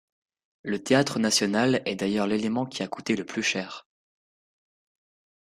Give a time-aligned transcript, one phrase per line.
[0.63, 3.87] Le Théâtre national est d'ailleurs l'élément qui a coûté le plus cher.